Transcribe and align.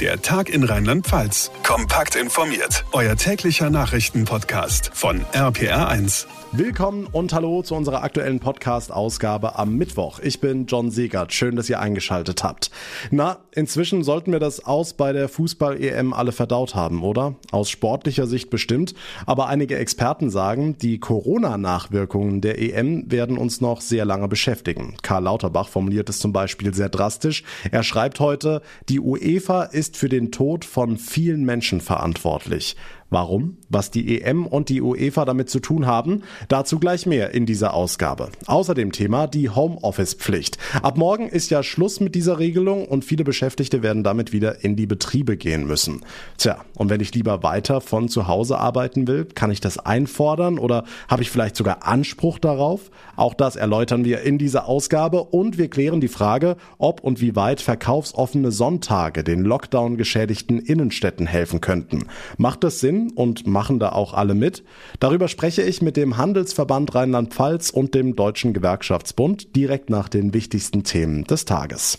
Der 0.00 0.20
Tag 0.20 0.48
in 0.48 0.64
Rheinland-Pfalz. 0.64 1.52
Kompakt 1.62 2.16
informiert. 2.16 2.84
Euer 2.90 3.14
täglicher 3.14 3.70
Nachrichtenpodcast 3.70 4.90
von 4.92 5.24
RPR1. 5.32 6.26
Willkommen 6.56 7.08
und 7.10 7.32
hallo 7.32 7.62
zu 7.62 7.74
unserer 7.74 8.04
aktuellen 8.04 8.38
Podcast-Ausgabe 8.38 9.58
am 9.58 9.74
Mittwoch. 9.76 10.20
Ich 10.20 10.40
bin 10.40 10.66
John 10.66 10.92
Segert. 10.92 11.32
Schön, 11.32 11.56
dass 11.56 11.68
ihr 11.68 11.80
eingeschaltet 11.80 12.44
habt. 12.44 12.70
Na, 13.10 13.38
inzwischen 13.50 14.04
sollten 14.04 14.30
wir 14.30 14.38
das 14.38 14.64
Aus 14.64 14.92
bei 14.92 15.12
der 15.12 15.28
Fußball-EM 15.28 16.12
alle 16.12 16.30
verdaut 16.30 16.76
haben, 16.76 17.02
oder? 17.02 17.34
Aus 17.50 17.70
sportlicher 17.70 18.28
Sicht 18.28 18.50
bestimmt. 18.50 18.94
Aber 19.26 19.48
einige 19.48 19.78
Experten 19.78 20.30
sagen, 20.30 20.78
die 20.78 21.00
Corona-Nachwirkungen 21.00 22.40
der 22.40 22.60
EM 22.60 23.10
werden 23.10 23.36
uns 23.36 23.60
noch 23.60 23.80
sehr 23.80 24.04
lange 24.04 24.28
beschäftigen. 24.28 24.94
Karl 25.02 25.24
Lauterbach 25.24 25.68
formuliert 25.68 26.08
es 26.08 26.20
zum 26.20 26.32
Beispiel 26.32 26.72
sehr 26.72 26.88
drastisch. 26.88 27.42
Er 27.72 27.82
schreibt 27.82 28.20
heute, 28.20 28.62
die 28.88 29.00
UEFA 29.00 29.64
ist 29.64 29.83
ist 29.84 29.98
für 29.98 30.08
den 30.08 30.32
Tod 30.32 30.64
von 30.64 30.96
vielen 30.96 31.44
Menschen 31.44 31.82
verantwortlich. 31.82 32.74
Warum? 33.14 33.58
Was 33.68 33.92
die 33.92 34.20
EM 34.20 34.44
und 34.44 34.68
die 34.68 34.82
UEFA 34.82 35.24
damit 35.24 35.48
zu 35.48 35.60
tun 35.60 35.86
haben? 35.86 36.24
Dazu 36.48 36.80
gleich 36.80 37.06
mehr 37.06 37.32
in 37.32 37.46
dieser 37.46 37.72
Ausgabe. 37.72 38.30
Außerdem 38.46 38.90
Thema 38.90 39.28
die 39.28 39.50
Homeoffice-Pflicht. 39.50 40.58
Ab 40.82 40.98
morgen 40.98 41.28
ist 41.28 41.48
ja 41.48 41.62
Schluss 41.62 42.00
mit 42.00 42.16
dieser 42.16 42.40
Regelung 42.40 42.86
und 42.86 43.04
viele 43.04 43.22
Beschäftigte 43.22 43.84
werden 43.84 44.02
damit 44.02 44.32
wieder 44.32 44.64
in 44.64 44.74
die 44.74 44.88
Betriebe 44.88 45.36
gehen 45.36 45.64
müssen. 45.64 46.00
Tja, 46.38 46.64
und 46.76 46.90
wenn 46.90 47.00
ich 47.00 47.14
lieber 47.14 47.44
weiter 47.44 47.80
von 47.80 48.08
zu 48.08 48.26
Hause 48.26 48.58
arbeiten 48.58 49.06
will, 49.06 49.26
kann 49.26 49.52
ich 49.52 49.60
das 49.60 49.78
einfordern 49.78 50.58
oder 50.58 50.82
habe 51.06 51.22
ich 51.22 51.30
vielleicht 51.30 51.54
sogar 51.54 51.86
Anspruch 51.86 52.40
darauf? 52.40 52.90
Auch 53.14 53.34
das 53.34 53.54
erläutern 53.54 54.04
wir 54.04 54.22
in 54.22 54.38
dieser 54.38 54.66
Ausgabe 54.66 55.22
und 55.22 55.56
wir 55.56 55.70
klären 55.70 56.00
die 56.00 56.08
Frage, 56.08 56.56
ob 56.78 57.00
und 57.00 57.20
wie 57.20 57.36
weit 57.36 57.60
verkaufsoffene 57.60 58.50
Sonntage 58.50 59.22
den 59.22 59.44
Lockdown 59.44 59.98
geschädigten 59.98 60.58
Innenstädten 60.58 61.28
helfen 61.28 61.60
könnten. 61.60 62.06
Macht 62.38 62.64
es 62.64 62.80
Sinn, 62.80 63.03
und 63.10 63.46
machen 63.46 63.78
da 63.78 63.90
auch 63.92 64.14
alle 64.14 64.34
mit. 64.34 64.64
Darüber 65.00 65.28
spreche 65.28 65.62
ich 65.62 65.82
mit 65.82 65.96
dem 65.96 66.16
Handelsverband 66.16 66.94
Rheinland-Pfalz 66.94 67.70
und 67.70 67.94
dem 67.94 68.16
Deutschen 68.16 68.52
Gewerkschaftsbund 68.52 69.54
direkt 69.56 69.90
nach 69.90 70.08
den 70.08 70.34
wichtigsten 70.34 70.84
Themen 70.84 71.24
des 71.24 71.44
Tages. 71.44 71.98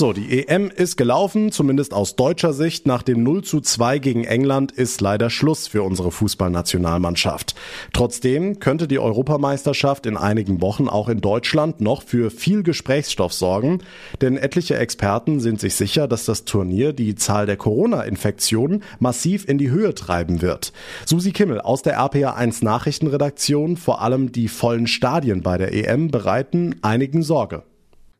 So, 0.00 0.14
die 0.14 0.48
EM 0.48 0.70
ist 0.70 0.96
gelaufen, 0.96 1.52
zumindest 1.52 1.92
aus 1.92 2.16
deutscher 2.16 2.54
Sicht. 2.54 2.86
Nach 2.86 3.02
dem 3.02 3.22
0 3.22 3.44
zu 3.44 3.60
2 3.60 3.98
gegen 3.98 4.24
England 4.24 4.72
ist 4.72 5.02
leider 5.02 5.28
Schluss 5.28 5.68
für 5.68 5.82
unsere 5.82 6.10
Fußballnationalmannschaft. 6.10 7.54
Trotzdem 7.92 8.60
könnte 8.60 8.88
die 8.88 8.98
Europameisterschaft 8.98 10.06
in 10.06 10.16
einigen 10.16 10.62
Wochen 10.62 10.88
auch 10.88 11.10
in 11.10 11.20
Deutschland 11.20 11.82
noch 11.82 12.02
für 12.02 12.30
viel 12.30 12.62
Gesprächsstoff 12.62 13.34
sorgen, 13.34 13.82
denn 14.22 14.38
etliche 14.38 14.78
Experten 14.78 15.38
sind 15.38 15.60
sich 15.60 15.74
sicher, 15.74 16.08
dass 16.08 16.24
das 16.24 16.46
Turnier 16.46 16.94
die 16.94 17.14
Zahl 17.14 17.44
der 17.44 17.58
Corona-Infektionen 17.58 18.82
massiv 19.00 19.46
in 19.46 19.58
die 19.58 19.70
Höhe 19.70 19.94
treiben 19.94 20.40
wird. 20.40 20.72
Susi 21.04 21.32
Kimmel 21.32 21.60
aus 21.60 21.82
der 21.82 22.00
RPA1 22.00 22.64
Nachrichtenredaktion, 22.64 23.76
vor 23.76 24.00
allem 24.00 24.32
die 24.32 24.48
vollen 24.48 24.86
Stadien 24.86 25.42
bei 25.42 25.58
der 25.58 25.74
EM 25.74 26.10
bereiten 26.10 26.76
einigen 26.80 27.22
Sorge. 27.22 27.64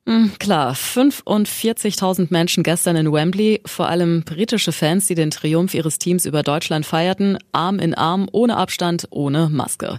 Hm, 0.09 0.33
klar, 0.39 0.73
45.000 0.73 2.29
Menschen 2.31 2.63
gestern 2.63 2.97
in 2.97 3.13
Wembley, 3.13 3.61
vor 3.67 3.89
allem 3.89 4.23
britische 4.23 4.73
Fans, 4.73 5.07
die 5.07 5.15
den 5.15 5.31
Triumph 5.31 5.75
ihres 5.75 5.99
Teams 5.99 6.25
über 6.25 6.43
Deutschland 6.43 6.87
feierten, 6.87 7.39
Arm 7.53 7.79
in 7.79 7.95
Arm, 7.95 8.29
ohne 8.33 8.57
Abstand, 8.57 9.07
ohne 9.11 9.51
Maske. 9.51 9.99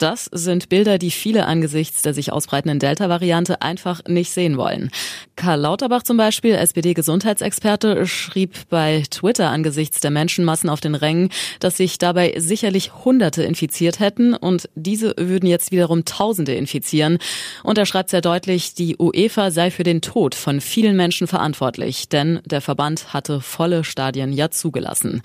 Das 0.00 0.30
sind 0.32 0.70
Bilder, 0.70 0.96
die 0.96 1.10
viele 1.10 1.44
angesichts 1.44 2.00
der 2.00 2.14
sich 2.14 2.32
ausbreitenden 2.32 2.78
Delta-Variante 2.78 3.60
einfach 3.60 4.00
nicht 4.08 4.32
sehen 4.32 4.56
wollen. 4.56 4.90
Karl 5.36 5.60
Lauterbach 5.60 6.04
zum 6.04 6.16
Beispiel, 6.16 6.54
SPD-Gesundheitsexperte, 6.54 8.06
schrieb 8.06 8.54
bei 8.70 9.02
Twitter 9.10 9.50
angesichts 9.50 10.00
der 10.00 10.10
Menschenmassen 10.10 10.70
auf 10.70 10.80
den 10.80 10.94
Rängen, 10.94 11.28
dass 11.58 11.76
sich 11.76 11.98
dabei 11.98 12.34
sicherlich 12.38 13.04
Hunderte 13.04 13.42
infiziert 13.42 14.00
hätten 14.00 14.32
und 14.32 14.70
diese 14.74 15.14
würden 15.18 15.46
jetzt 15.46 15.70
wiederum 15.70 16.06
Tausende 16.06 16.54
infizieren. 16.54 17.18
Und 17.62 17.76
er 17.76 17.84
schreibt 17.84 18.08
sehr 18.08 18.22
deutlich, 18.22 18.72
die 18.72 18.96
UEFA 18.98 19.50
sei 19.50 19.70
für 19.70 19.84
den 19.84 20.00
Tod 20.00 20.34
von 20.34 20.62
vielen 20.62 20.96
Menschen 20.96 21.26
verantwortlich, 21.26 22.08
denn 22.08 22.40
der 22.46 22.62
Verband 22.62 23.12
hatte 23.12 23.42
volle 23.42 23.84
Stadien 23.84 24.32
ja 24.32 24.50
zugelassen. 24.50 25.20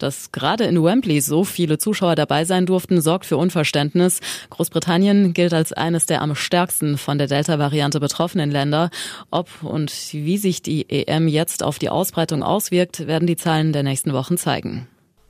Dass 0.00 0.32
gerade 0.32 0.64
in 0.64 0.82
Wembley 0.82 1.20
so 1.20 1.44
viele 1.44 1.78
Zuschauer 1.78 2.16
dabei 2.16 2.44
sein 2.44 2.66
durften, 2.66 3.00
sorgt 3.00 3.26
für 3.26 3.36
Unverständnis. 3.36 4.20
Großbritannien 4.50 5.34
gilt 5.34 5.54
als 5.54 5.72
eines 5.72 6.06
der 6.06 6.22
am 6.22 6.34
stärksten 6.34 6.98
von 6.98 7.18
der 7.18 7.28
Delta-Variante 7.28 8.00
betroffenen 8.00 8.50
Länder. 8.50 8.90
Ob 9.30 9.48
und 9.62 9.92
wie 10.12 10.38
sich 10.38 10.62
die 10.62 10.88
EM 10.88 11.28
jetzt 11.28 11.62
auf 11.62 11.78
die 11.78 11.90
Ausbreitung 11.90 12.42
auswirkt, 12.42 13.06
werden 13.06 13.26
die 13.26 13.36
Zahlen 13.36 13.72
der 13.72 13.82
nächsten 13.82 14.12
Wochen 14.12 14.36
zeigen. 14.36 14.88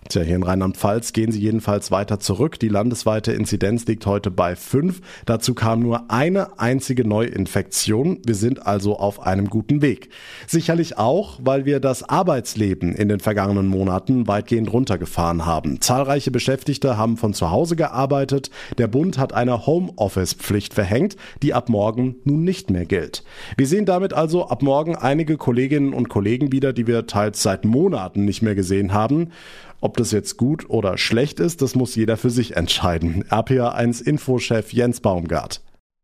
Tja, 0.09 0.23
hier 0.23 0.37
in 0.37 0.43
Rheinland-Pfalz 0.43 1.13
gehen 1.13 1.31
sie 1.31 1.41
jedenfalls 1.41 1.91
weiter 1.91 2.19
zurück. 2.19 2.59
Die 2.59 2.69
landesweite 2.69 3.33
Inzidenz 3.33 3.87
liegt 3.87 4.07
heute 4.07 4.31
bei 4.31 4.57
fünf. 4.57 5.03
Dazu 5.27 5.55
kam 5.55 5.81
nur 5.81 6.11
eine 6.11 6.59
einzige 6.59 7.07
Neuinfektion. 7.07 8.19
Wir 8.25 8.35
sind 8.35 8.67
also 8.67 8.99
auf 8.99 9.21
einem 9.25 9.51
guten 9.51 9.83
Weg. 9.83 10.09
Sicherlich 10.49 10.99
auch, 10.99 11.39
weil 11.43 11.65
wir 11.65 11.81
das 11.81 12.03
Arbeitsleben 12.03 12.95
in 12.95 13.09
den 13.09 13.21
vergangenen 13.21 13.69
Monaten 13.69 14.27
weitgehend 14.27 14.73
runtergefahren 14.73 15.45
haben. 15.45 15.81
Zahlreiche 15.81 16.31
Beschäftigte 16.31 16.97
haben 16.97 17.17
von 17.19 17.35
zu 17.35 17.51
Hause 17.51 17.77
gearbeitet. 17.77 18.51
Der 18.79 18.89
Bund 18.89 19.19
hat 19.19 19.35
eine 19.35 19.67
Homeoffice-Pflicht 19.67 20.75
verhängt, 20.75 21.17
die 21.43 21.55
ab 21.55 21.69
morgen 21.69 22.17
nun 22.25 22.43
nicht 22.43 22.71
mehr 22.71 22.87
gilt. 22.87 23.23
Wir 23.57 23.67
sehen 23.67 23.85
damit 23.85 24.15
also 24.15 24.49
ab 24.49 24.63
morgen 24.63 24.97
einige 24.97 25.37
Kolleginnen 25.37 25.93
und 25.93 26.09
Kollegen 26.09 26.51
wieder, 26.53 26.73
die 26.73 26.87
wir 26.87 27.07
teils 27.07 27.43
seit 27.43 27.65
Monaten 27.65 28.25
nicht 28.25 28.43
mehr 28.43 28.55
gesehen 28.55 28.93
haben. 28.93 29.31
Ob 29.81 29.97
das 29.97 30.13
jetzt 30.13 30.37
gut 30.37 30.69
oder 30.69 30.99
schlecht 30.99 31.41
ist, 31.41 31.63
das 31.63 31.75
muss 31.75 31.95
jeder 31.95 32.17
für 32.17 32.31
sich 32.31 32.57
entscheiden. 32.57 33.25
RPA1 33.25 34.03
Infochef 34.03 34.73
Jens 34.73 35.01
Baumgart. 35.01 35.63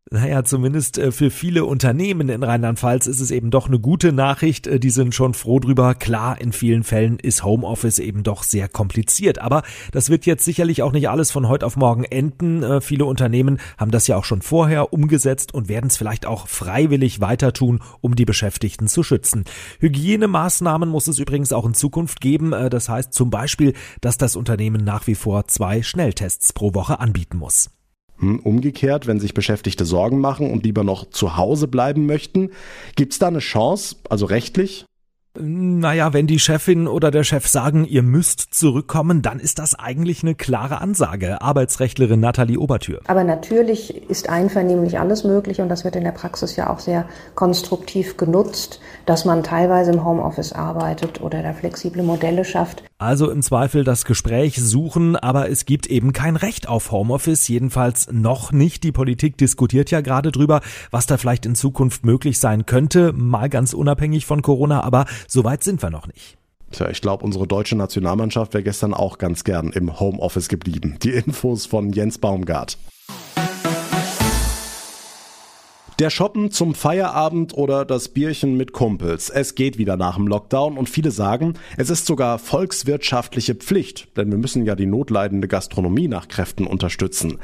Naja, 0.09 0.45
zumindest 0.45 0.97
äh, 0.97 1.11
für 1.11 1.29
viele 1.29 1.65
Unternehmen 1.65 2.29
in 2.29 2.41
Rheinland-Pfalz 2.41 3.07
ist 3.07 3.19
es 3.19 3.29
eben 3.29 3.51
doch 3.51 3.67
eine 3.67 3.77
gute 3.77 4.13
Nachricht. 4.13 4.65
Äh, 4.65 4.79
die 4.79 4.89
sind 4.89 5.13
schon 5.13 5.33
froh 5.33 5.59
drüber. 5.59 5.95
Klar, 5.95 6.39
in 6.39 6.53
vielen 6.53 6.83
Fällen 6.83 7.19
ist 7.19 7.43
Homeoffice 7.43 7.99
eben 7.99 8.23
doch 8.23 8.43
sehr 8.43 8.69
kompliziert. 8.69 9.39
Aber 9.39 9.63
das 9.91 10.09
wird 10.09 10.25
jetzt 10.25 10.45
sicherlich 10.45 10.81
auch 10.81 10.93
nicht 10.93 11.09
alles 11.09 11.31
von 11.31 11.49
heute 11.49 11.65
auf 11.65 11.75
morgen 11.75 12.05
enden. 12.05 12.63
Äh, 12.63 12.79
viele 12.79 13.03
Unternehmen 13.03 13.59
haben 13.77 13.91
das 13.91 14.07
ja 14.07 14.15
auch 14.15 14.23
schon 14.23 14.41
vorher 14.41 14.93
umgesetzt 14.93 15.53
und 15.53 15.67
werden 15.67 15.87
es 15.87 15.97
vielleicht 15.97 16.25
auch 16.25 16.47
freiwillig 16.47 17.19
weiter 17.19 17.51
tun, 17.51 17.81
um 17.99 18.15
die 18.15 18.25
Beschäftigten 18.25 18.87
zu 18.87 19.03
schützen. 19.03 19.43
Hygienemaßnahmen 19.81 20.87
muss 20.87 21.07
es 21.07 21.19
übrigens 21.19 21.51
auch 21.51 21.65
in 21.65 21.73
Zukunft 21.73 22.21
geben. 22.21 22.51
Das 22.69 22.87
heißt 22.87 23.13
zum 23.13 23.29
Beispiel, 23.29 23.73
dass 23.99 24.17
das 24.17 24.37
Unternehmen 24.37 24.85
nach 24.85 25.05
wie 25.07 25.15
vor 25.15 25.47
zwei 25.47 25.81
Schnelltests 25.83 26.53
pro 26.53 26.73
Woche 26.73 27.01
anbieten 27.01 27.37
muss. 27.37 27.69
Hm, 28.19 28.39
umgekehrt, 28.39 29.07
wenn 29.07 29.19
sich 29.19 29.33
Beschäftigte 29.33 29.85
Sorgen 29.85 30.19
machen 30.19 30.51
und 30.51 30.63
lieber 30.63 30.83
noch 30.83 31.09
zu 31.09 31.37
Hause 31.37 31.67
bleiben 31.67 32.05
möchten, 32.05 32.49
gibt 32.95 33.13
es 33.13 33.19
da 33.19 33.27
eine 33.27 33.39
Chance, 33.39 33.97
also 34.09 34.25
rechtlich? 34.25 34.85
Naja, 35.39 36.13
wenn 36.13 36.25
die 36.25 36.39
Chefin 36.39 36.87
oder 36.87 37.11
der 37.11 37.23
Chef 37.23 37.47
sagen, 37.47 37.85
ihr 37.85 38.01
müsst 38.01 38.55
zurückkommen, 38.55 39.21
dann 39.21 39.39
ist 39.39 39.59
das 39.59 39.75
eigentlich 39.75 40.23
eine 40.23 40.33
klare 40.33 40.81
Ansage. 40.81 41.41
Arbeitsrechtlerin 41.41 42.19
Nathalie 42.19 42.57
Obertür. 42.57 43.01
Aber 43.05 43.23
natürlich 43.23 44.09
ist 44.09 44.29
einvernehmlich 44.29 44.99
alles 44.99 45.23
möglich 45.23 45.61
und 45.61 45.69
das 45.69 45.83
wird 45.83 45.95
in 45.95 46.03
der 46.03 46.11
Praxis 46.11 46.55
ja 46.55 46.71
auch 46.71 46.79
sehr 46.79 47.05
konstruktiv 47.35 48.17
genutzt, 48.17 48.79
dass 49.05 49.25
man 49.25 49.43
teilweise 49.43 49.91
im 49.91 50.03
Homeoffice 50.03 50.53
arbeitet 50.53 51.21
oder 51.21 51.43
da 51.43 51.53
flexible 51.53 52.01
Modelle 52.01 52.43
schafft. 52.43 52.83
Also 52.99 53.29
im 53.29 53.43
Zweifel 53.43 53.83
das 53.83 54.05
Gespräch 54.05 54.55
suchen, 54.55 55.15
aber 55.15 55.51
es 55.51 55.65
gibt 55.65 55.85
eben 55.85 56.13
kein 56.13 56.35
Recht 56.35 56.67
auf 56.67 56.91
Homeoffice, 56.91 57.47
jedenfalls 57.47 58.11
noch 58.11 58.51
nicht. 58.51 58.83
Die 58.83 58.91
Politik 58.91 59.37
diskutiert 59.37 59.91
ja 59.91 60.01
gerade 60.01 60.31
drüber, 60.31 60.61
was 60.89 61.05
da 61.05 61.17
vielleicht 61.17 61.45
in 61.45 61.53
Zukunft 61.53 62.03
möglich 62.05 62.39
sein 62.39 62.65
könnte, 62.65 63.13
mal 63.13 63.49
ganz 63.49 63.73
unabhängig 63.73 64.25
von 64.25 64.41
Corona, 64.41 64.81
aber 64.81 65.05
so 65.27 65.43
weit 65.43 65.63
sind 65.63 65.83
wir 65.83 65.91
noch 65.91 66.07
nicht. 66.07 66.39
Tja, 66.71 66.89
ich 66.89 66.99
glaube, 66.99 67.23
unsere 67.23 67.45
deutsche 67.45 67.75
Nationalmannschaft 67.75 68.55
wäre 68.55 68.63
gestern 68.63 68.95
auch 68.95 69.19
ganz 69.19 69.43
gern 69.43 69.69
im 69.69 69.99
Homeoffice 69.99 70.49
geblieben. 70.49 70.97
Die 71.03 71.11
Infos 71.11 71.67
von 71.67 71.93
Jens 71.93 72.17
Baumgart. 72.17 72.79
Der 75.99 76.11
Shoppen 76.11 76.51
zum 76.51 76.75
Feierabend 76.75 77.57
oder 77.57 77.83
das 77.83 78.09
Bierchen 78.09 78.55
mit 78.55 78.71
Kumpels. 78.71 79.31
Es 79.31 79.55
geht 79.55 79.79
wieder 79.79 79.97
nach 79.97 80.15
dem 80.15 80.27
Lockdown 80.27 80.77
und 80.77 80.87
viele 80.87 81.09
sagen, 81.09 81.55
es 81.75 81.89
ist 81.89 82.05
sogar 82.05 82.37
volkswirtschaftliche 82.37 83.55
Pflicht, 83.55 84.15
denn 84.15 84.29
wir 84.29 84.37
müssen 84.37 84.63
ja 84.63 84.75
die 84.75 84.85
notleidende 84.85 85.47
Gastronomie 85.47 86.07
nach 86.07 86.27
Kräften 86.27 86.67
unterstützen. 86.67 87.39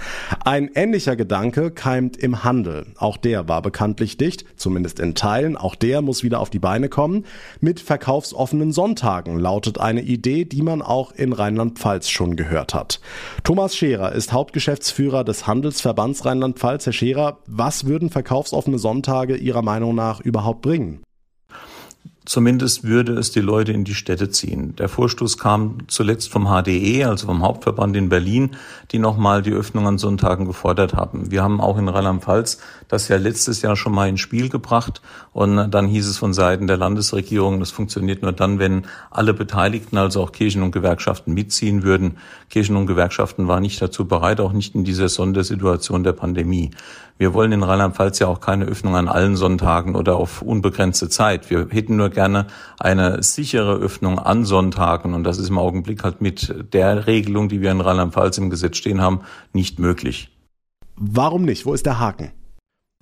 Ein 0.46 0.70
ähnlicher 0.76 1.16
Gedanke 1.16 1.72
keimt 1.72 2.16
im 2.16 2.44
Handel. 2.44 2.86
Auch 3.00 3.18
der 3.18 3.48
war 3.48 3.64
bekanntlich 3.64 4.18
dicht, 4.18 4.46
zumindest 4.56 5.00
in 5.00 5.16
Teilen. 5.16 5.58
Auch 5.58 5.74
der 5.74 6.04
muss 6.04 6.22
wieder 6.22 6.40
auf 6.40 6.52
die 6.52 6.60
Beine 6.60 6.90
kommen. 6.90 7.26
Mit 7.60 7.80
verkaufsoffenen 7.80 8.72
Sonntagen 8.72 9.40
lautet 9.40 9.80
eine 9.80 10.04
Idee, 10.04 10.46
die 10.46 10.62
man 10.62 10.84
auch 10.84 11.12
in 11.12 11.34
Rheinland-Pfalz 11.34 12.08
schon 12.08 12.36
gehört 12.36 12.76
hat. 12.76 13.00
Thomas 13.44 13.76
Scherer 13.76 14.12
ist 14.12 14.32
Hauptgeschäftsführer 14.32 15.24
des 15.24 15.48
Handelsverbands 15.48 16.24
Rheinland-Pfalz. 16.24 16.86
Herr 16.86 16.94
Scherer, 16.94 17.40
was 17.48 17.88
würden 17.88 18.12
Verkaufs 18.12 18.43
verkaufsoffene 18.44 18.78
Sonntage 18.78 19.38
Ihrer 19.38 19.62
Meinung 19.62 19.96
nach 19.96 20.20
überhaupt 20.20 20.62
bringen? 20.62 21.04
Zumindest 22.26 22.86
würde 22.86 23.14
es 23.14 23.32
die 23.32 23.42
Leute 23.42 23.74
in 23.74 23.84
die 23.84 23.96
Städte 23.96 24.30
ziehen. 24.30 24.76
Der 24.78 24.88
Vorstoß 24.88 25.38
kam 25.38 25.80
zuletzt 25.88 26.32
vom 26.32 26.46
HDE, 26.46 27.04
also 27.04 27.28
vom 27.28 27.44
Hauptverband 27.44 27.98
in 27.98 28.08
Berlin, 28.08 28.52
die 28.92 29.00
nochmal 29.00 29.42
die 29.42 29.52
Öffnung 29.52 29.88
an 29.88 29.98
Sonntagen 29.98 30.46
gefordert 30.46 30.94
haben. 30.94 31.32
Wir 31.32 31.44
haben 31.44 31.60
auch 31.60 31.78
in 31.78 31.90
Rheinland-Pfalz 31.90 32.60
das 32.88 33.10
ja 33.10 33.18
letztes 33.18 33.62
Jahr 33.62 33.76
schon 33.76 33.94
mal 33.94 34.08
ins 34.08 34.22
Spiel 34.22 34.48
gebracht 34.48 35.02
und 35.34 35.72
dann 35.72 35.88
hieß 35.88 36.08
es 36.08 36.18
von 36.18 36.34
Seiten 36.34 36.68
der 36.68 36.78
Landesregierung, 36.78 37.60
das 37.60 37.72
funktioniert 37.72 38.22
nur 38.22 38.32
dann, 38.32 38.58
wenn 38.58 38.84
alle 39.12 39.34
Beteiligten, 39.34 39.98
also 39.98 40.22
auch 40.22 40.32
Kirchen 40.32 40.64
und 40.64 40.72
Gewerkschaften 40.72 41.34
mitziehen 41.34 41.84
würden. 41.84 42.18
Kirchen 42.50 42.78
und 42.78 42.88
Gewerkschaften 42.88 43.48
waren 43.48 43.64
nicht 43.64 43.82
dazu 43.82 44.06
bereit, 44.08 44.40
auch 44.40 44.54
nicht 44.54 44.76
in 44.76 44.86
dieser 44.86 45.10
Sondersituation 45.10 46.04
der 46.04 46.14
Pandemie. 46.14 46.72
Wir 47.18 47.34
wollen 47.34 47.52
in 47.52 47.64
Rheinland-Pfalz 47.64 48.20
ja 48.20 48.28
auch 48.28 48.42
keine 48.42 48.66
Öffnung 48.66 48.96
an 48.96 49.08
allen 49.08 49.36
Sonntagen 49.36 49.96
oder 49.96 50.16
auf 50.16 50.42
unbegrenzte 50.42 51.10
Zeit. 51.10 51.50
Wir 51.50 51.68
hätten 51.70 51.96
nur 51.96 52.10
gerne 52.14 52.48
eine 52.80 53.22
sichere 53.22 53.76
Öffnung 53.76 54.20
an 54.20 54.46
Sonntagen 54.46 55.14
und 55.14 55.24
das 55.24 55.38
ist 55.38 55.50
im 55.50 55.58
Augenblick 55.58 56.04
halt 56.04 56.22
mit 56.22 56.74
der 56.74 57.08
Regelung, 57.08 57.50
die 57.50 57.62
wir 57.62 57.72
in 57.72 57.82
Rheinland-Pfalz 57.82 58.38
im 58.38 58.50
Gesetz 58.50 58.78
stehen 58.78 59.02
haben, 59.02 59.22
nicht 59.52 59.80
möglich. 59.80 60.30
Warum 60.96 61.44
nicht? 61.44 61.66
Wo 61.66 61.74
ist 61.74 61.86
der 61.86 62.00
Haken? 62.00 62.32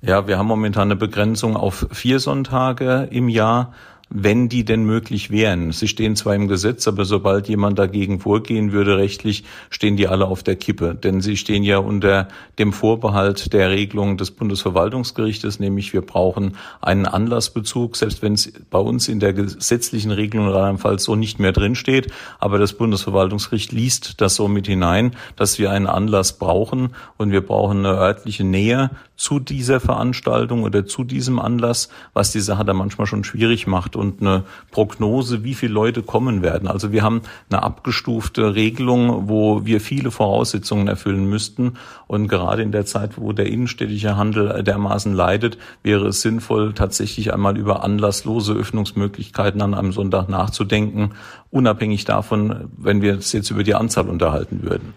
Ja, 0.02 0.28
wir 0.28 0.40
haben 0.40 0.48
momentan 0.48 0.88
eine 0.88 0.96
Begrenzung 0.96 1.56
auf 1.56 1.88
vier 1.92 2.20
Sonntage 2.20 3.08
im 3.12 3.30
Jahr 3.30 3.74
wenn 4.14 4.50
die 4.50 4.66
denn 4.66 4.84
möglich 4.84 5.32
wären. 5.32 5.72
Sie 5.72 5.88
stehen 5.88 6.18
zwar 6.18 6.36
im 6.36 6.50
Gesetz, 6.50 6.88
aber 6.88 7.06
sobald 7.06 7.48
jemand 7.48 7.80
dagegen 7.80 8.20
vorgehen 8.20 8.74
würde 8.74 8.98
rechtlich, 8.98 9.46
stehen 9.70 9.96
die 9.96 10.08
alle 10.08 10.26
auf 10.26 10.44
der 10.44 10.58
Kippe. 10.58 10.94
Denn 10.96 11.22
sie 11.22 11.38
stehen 11.38 11.64
ja 11.64 11.78
unter 11.78 12.28
dem 12.60 12.74
Vorbehalt 12.74 13.54
der 13.54 13.72
Regelung 13.72 14.18
des 14.18 14.32
Bundesverwaltungsgerichtes, 14.32 15.60
nämlich 15.60 15.94
wir 15.94 16.02
brauchen 16.02 16.58
einen 16.82 17.06
Anlassbezug, 17.06 17.96
selbst 17.96 18.22
wenn 18.22 18.34
es 18.34 18.52
bei 18.70 18.80
uns 18.80 19.08
in 19.08 19.22
der 19.22 19.32
gesetzlichen 19.32 20.12
Regelung 20.12 20.48
in 20.48 20.54
Rheinland-Pfalz 20.54 21.06
so 21.06 21.16
nicht 21.16 21.40
mehr 21.40 21.54
drinsteht. 21.54 22.12
Aber 22.40 22.58
das 22.58 22.74
Bundesverwaltungsgericht 22.74 23.72
liest 23.72 24.20
das 24.20 24.36
so 24.36 24.50
mit 24.50 24.68
hinein, 24.68 25.16
dass 25.38 25.58
wir 25.58 25.72
einen 25.72 25.88
Anlass 25.88 26.38
brauchen 26.38 26.90
und 27.18 27.32
wir 27.32 27.42
brauchen 27.42 27.86
eine 27.86 27.96
örtliche 27.96 28.44
Nähe 28.44 28.92
zu 29.22 29.40
dieser 29.40 29.80
Veranstaltung 29.80 30.64
oder 30.64 30.88
zu 30.88 31.04
diesem 31.04 31.38
Anlass, 31.38 31.90
was 32.14 32.32
die 32.32 32.40
Sache 32.40 32.66
da 32.66 32.74
manchmal 32.74 33.06
schon 33.06 33.24
schwierig 33.24 33.68
macht 33.68 33.96
und 33.96 34.20
eine 34.20 34.46
Prognose, 34.72 35.44
wie 35.44 35.54
viele 35.54 35.74
Leute 35.74 36.02
kommen 36.02 36.42
werden. 36.42 36.68
Also 36.68 36.92
wir 36.92 37.04
haben 37.04 37.22
eine 37.48 37.62
abgestufte 37.62 38.56
Regelung, 38.56 39.30
wo 39.30 39.64
wir 39.64 39.80
viele 39.80 40.10
Voraussetzungen 40.10 40.88
erfüllen 40.88 41.26
müssten. 41.26 41.74
Und 42.08 42.30
gerade 42.30 42.64
in 42.64 42.72
der 42.72 42.88
Zeit, 42.88 43.12
wo 43.16 43.32
der 43.32 43.46
innenstädtische 43.46 44.18
Handel 44.18 44.64
dermaßen 44.64 45.14
leidet, 45.14 45.60
wäre 45.84 46.08
es 46.08 46.22
sinnvoll, 46.22 46.74
tatsächlich 46.74 47.32
einmal 47.32 47.60
über 47.60 47.84
anlasslose 47.84 48.54
Öffnungsmöglichkeiten 48.54 49.62
an 49.62 49.76
einem 49.76 49.92
Sonntag 49.92 50.30
nachzudenken, 50.30 51.12
unabhängig 51.52 52.06
davon, 52.06 52.72
wenn 52.76 53.04
wir 53.04 53.14
uns 53.14 53.32
jetzt 53.34 53.52
über 53.52 53.62
die 53.62 53.76
Anzahl 53.76 54.10
unterhalten 54.10 54.64
würden. 54.64 54.96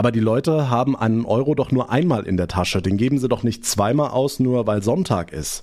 Aber 0.00 0.12
die 0.12 0.20
Leute 0.20 0.70
haben 0.70 0.96
einen 0.96 1.26
Euro 1.26 1.54
doch 1.54 1.72
nur 1.72 1.90
einmal 1.90 2.24
in 2.24 2.38
der 2.38 2.48
Tasche. 2.48 2.80
Den 2.80 2.96
geben 2.96 3.18
sie 3.18 3.28
doch 3.28 3.42
nicht 3.42 3.66
zweimal 3.66 4.12
aus, 4.12 4.40
nur 4.40 4.66
weil 4.66 4.82
Sonntag 4.82 5.30
ist. 5.30 5.60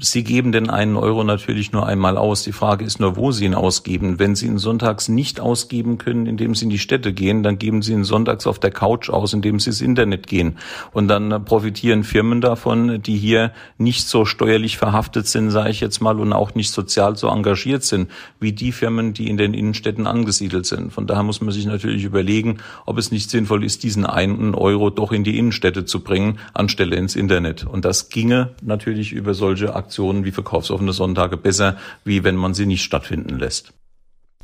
Sie 0.00 0.22
geben 0.22 0.52
den 0.52 0.70
einen 0.70 0.96
Euro 0.96 1.24
natürlich 1.24 1.72
nur 1.72 1.86
einmal 1.86 2.16
aus. 2.18 2.44
Die 2.44 2.52
Frage 2.52 2.84
ist 2.84 3.00
nur, 3.00 3.16
wo 3.16 3.32
Sie 3.32 3.44
ihn 3.44 3.54
ausgeben. 3.54 4.20
Wenn 4.20 4.36
Sie 4.36 4.46
ihn 4.46 4.58
sonntags 4.58 5.08
nicht 5.08 5.40
ausgeben 5.40 5.98
können, 5.98 6.26
indem 6.26 6.54
Sie 6.54 6.66
in 6.66 6.70
die 6.70 6.78
Städte 6.78 7.12
gehen, 7.12 7.42
dann 7.42 7.58
geben 7.58 7.82
Sie 7.82 7.94
ihn 7.94 8.04
sonntags 8.04 8.46
auf 8.46 8.60
der 8.60 8.70
Couch 8.70 9.10
aus, 9.10 9.32
indem 9.32 9.58
Sie 9.58 9.70
ins 9.70 9.80
Internet 9.80 10.28
gehen. 10.28 10.56
Und 10.92 11.08
dann 11.08 11.44
profitieren 11.44 12.04
Firmen 12.04 12.40
davon, 12.40 13.02
die 13.02 13.16
hier 13.16 13.52
nicht 13.76 14.06
so 14.06 14.24
steuerlich 14.24 14.78
verhaftet 14.78 15.26
sind, 15.26 15.50
sage 15.50 15.70
ich 15.70 15.80
jetzt 15.80 16.00
mal, 16.00 16.20
und 16.20 16.32
auch 16.32 16.54
nicht 16.54 16.70
sozial 16.70 17.16
so 17.16 17.28
engagiert 17.28 17.82
sind, 17.82 18.08
wie 18.38 18.52
die 18.52 18.70
Firmen, 18.70 19.14
die 19.14 19.28
in 19.28 19.36
den 19.36 19.52
Innenstädten 19.52 20.06
angesiedelt 20.06 20.66
sind. 20.66 20.92
Von 20.92 21.08
daher 21.08 21.24
muss 21.24 21.40
man 21.40 21.50
sich 21.50 21.66
natürlich 21.66 22.04
überlegen, 22.04 22.58
ob 22.86 22.98
es 22.98 23.10
nicht 23.10 23.30
sinnvoll 23.30 23.64
ist, 23.64 23.82
diesen 23.82 24.06
einen 24.06 24.54
Euro 24.54 24.90
doch 24.90 25.10
in 25.10 25.24
die 25.24 25.38
Innenstädte 25.38 25.84
zu 25.84 26.04
bringen, 26.04 26.38
anstelle 26.54 26.94
ins 26.94 27.16
Internet. 27.16 27.66
Und 27.66 27.84
das 27.84 28.10
ginge 28.10 28.50
natürlich 28.62 29.12
über 29.12 29.34
solche 29.34 29.67
Aktionen 29.74 29.98
Aktionen 29.98 30.24
wie 30.24 30.32
verkaufsoffene 30.32 30.92
Sonntage 30.92 31.36
besser, 31.36 31.76
wie 32.04 32.22
wenn 32.22 32.36
man 32.36 32.54
sie 32.54 32.66
nicht 32.66 32.84
stattfinden 32.84 33.38
lässt. 33.38 33.72